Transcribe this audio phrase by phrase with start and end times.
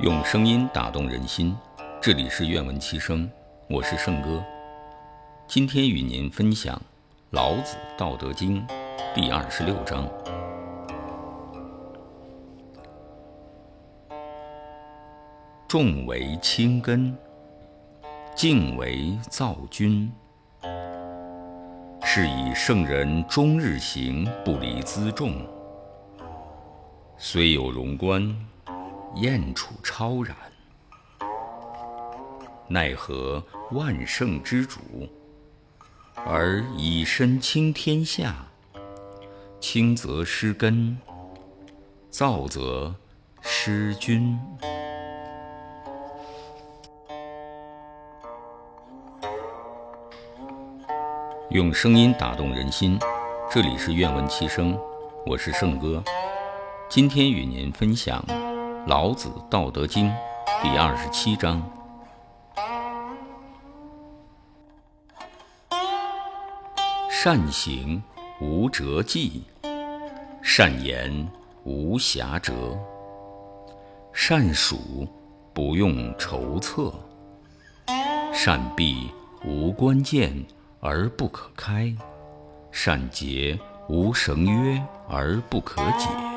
[0.00, 1.56] 用声音打动人心，
[2.00, 3.30] 这里是愿闻其声，
[3.68, 4.44] 我是圣哥。
[5.46, 6.74] 今天与您分享
[7.30, 8.66] 《老子·道德经》
[9.14, 10.08] 第二十六章：
[15.68, 17.16] 重为轻根，
[18.34, 20.10] 静为躁君。
[22.02, 25.34] 是以圣人终日行，不离辎重。
[27.16, 28.36] 虽有荣观，
[29.16, 30.36] 燕处超然。
[32.66, 34.80] 奈何万圣之主，
[36.26, 38.34] 而以身轻天下？
[39.60, 40.98] 轻则失根，
[42.10, 42.94] 躁则
[43.40, 44.38] 失君。
[51.50, 52.98] 用声音打动人心，
[53.50, 54.76] 这里是愿闻其声，
[55.24, 56.02] 我是圣哥。
[56.88, 58.22] 今天与您分享
[58.86, 60.10] 《老子·道德经》
[60.62, 61.62] 第二十七章：
[67.08, 68.02] 善行
[68.42, 69.42] 无辙迹，
[70.42, 71.26] 善言
[71.64, 72.52] 无瑕谪，
[74.12, 75.08] 善数
[75.54, 76.92] 不用筹策，
[78.34, 79.10] 善闭
[79.46, 80.30] 无关键
[80.80, 81.90] 而不可开，
[82.70, 83.58] 善结
[83.88, 86.33] 无绳约而不可解。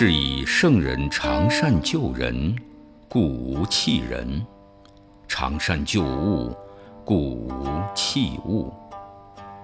[0.00, 2.54] 是以圣人常善救人，
[3.08, 4.40] 故无弃人；
[5.26, 6.56] 常善救物，
[7.04, 8.72] 故无弃物。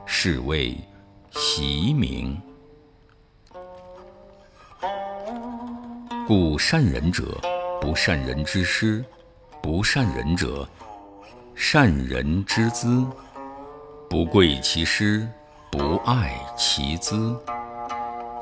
[0.04, 0.76] 是谓
[1.30, 2.36] 袭明。
[6.26, 7.40] 故善人者，
[7.80, 9.04] 不善人之师；
[9.62, 10.68] 不善人者，
[11.54, 13.06] 善人之资。
[14.10, 15.28] 不贵其师，
[15.70, 17.40] 不爱其资，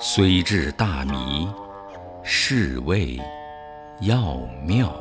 [0.01, 1.47] 虽智大迷。
[2.25, 3.19] 是谓
[4.03, 4.95] 要妙。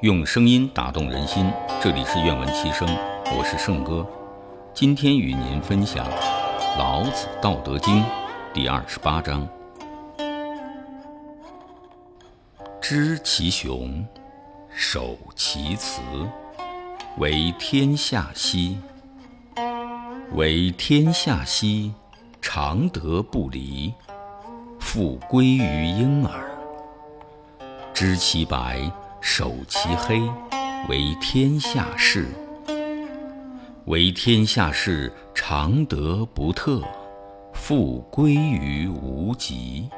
[0.00, 1.52] 用声音打动人心，
[1.82, 2.88] 这里是愿闻其声，
[3.36, 4.06] 我是圣哥。
[4.72, 6.06] 今天与您分享
[6.78, 8.02] 《老子·道德经》
[8.54, 9.46] 第二十八章：
[12.80, 14.02] 知其雄，
[14.70, 16.00] 守其雌，
[17.18, 18.78] 为天下溪。
[20.32, 21.92] 为天下溪，
[22.42, 23.92] 常德不离，
[24.78, 26.50] 复归于婴儿。
[27.94, 28.90] 知其白，
[29.20, 30.20] 守其黑，
[30.88, 32.28] 为天下事。
[33.86, 36.82] 为天下事，常德不特，
[37.54, 39.88] 复归于无极。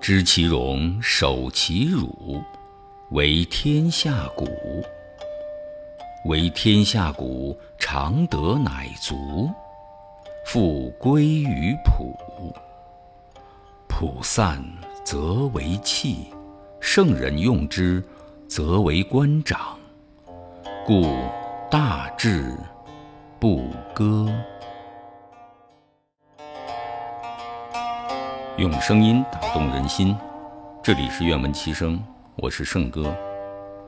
[0.00, 2.42] 知其荣，守其辱，
[3.10, 4.46] 为天下谷。
[6.26, 9.50] 为天下谷，常德乃足，
[10.44, 12.14] 复归于朴。
[13.88, 14.62] 朴散
[15.04, 16.26] 则为器，
[16.78, 18.02] 圣人用之，
[18.48, 19.78] 则为官长。
[20.86, 21.06] 故
[21.70, 22.54] 大智
[23.38, 23.64] 不
[23.94, 24.28] 割。
[28.58, 30.14] 用声音打动人心，
[30.82, 32.02] 这里是愿闻其声，
[32.36, 33.14] 我是圣哥，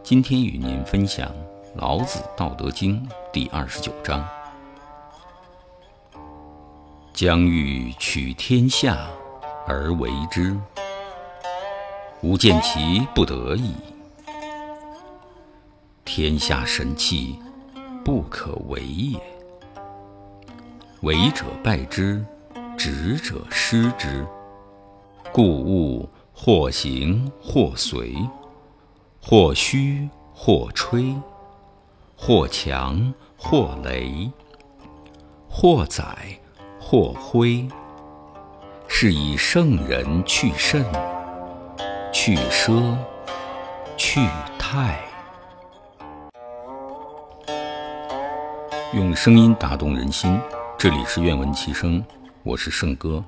[0.03, 1.31] 今天与您分享。
[1.75, 3.03] 老子《道德经》
[3.33, 4.23] 第二十九章：
[7.15, 9.09] 将欲取天下
[9.67, 10.55] 而为之，
[12.21, 13.75] 吾见其不得已。
[16.05, 17.39] 天下神器，
[18.05, 19.19] 不可为也。
[21.01, 22.23] 为者败之，
[22.77, 24.27] 执者失之。
[25.33, 28.15] 故物或行或随，
[29.23, 31.15] 或虚或吹。
[32.25, 34.31] 或强或羸，
[35.49, 36.07] 或载
[36.79, 37.67] 或挥，
[38.87, 40.85] 是以圣人去甚，
[42.13, 42.97] 去奢，
[43.97, 44.21] 去
[44.57, 45.01] 泰。
[48.95, 50.39] 用声音打动人心，
[50.79, 52.05] 这里是愿闻其声，
[52.45, 53.21] 我是圣哥。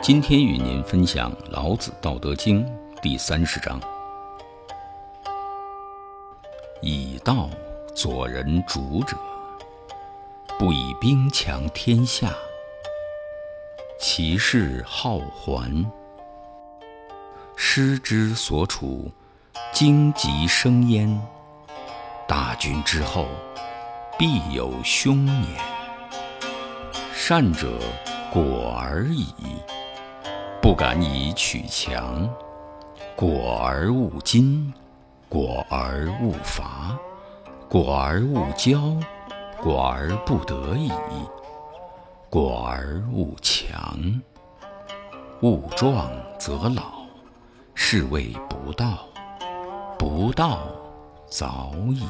[0.00, 2.64] 今天与您分享《老子·道德经》
[3.02, 3.78] 第三十章：
[6.80, 7.50] 以道。
[7.94, 9.16] 左人主者，
[10.58, 12.28] 不以兵强天下，
[14.00, 15.88] 其势好还。
[17.54, 19.08] 师之所处，
[19.72, 21.08] 荆棘生焉。
[22.26, 23.28] 大军之后，
[24.18, 25.46] 必有凶年。
[27.14, 27.78] 善者
[28.32, 29.32] 果而已，
[30.60, 32.28] 不敢以取强。
[33.14, 34.72] 果而勿矜，
[35.28, 36.98] 果而勿伐。
[37.68, 39.02] 果而勿骄，
[39.60, 40.90] 果而不得已。
[42.30, 44.20] 果而勿强。
[45.40, 47.06] 勿壮则老，
[47.74, 48.98] 是谓不道。
[49.98, 50.60] 不道，
[51.26, 52.06] 早已。